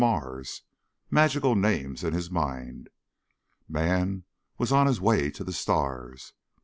Mars... 0.01 0.63
magical 1.11 1.53
names 1.55 2.03
in 2.03 2.11
his 2.13 2.31
mind. 2.31 2.89
Man 3.69 4.23
was 4.57 4.71
on 4.71 4.87
his 4.87 4.99
way 4.99 5.29
to 5.29 5.43
the 5.43 5.53
stars. 5.53 6.33